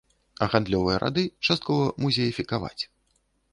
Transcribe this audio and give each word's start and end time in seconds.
А 0.45 0.45
гандлёвыя 0.53 1.01
рады 1.03 1.25
часткова 1.47 1.93
музеефікаваць. 2.07 2.77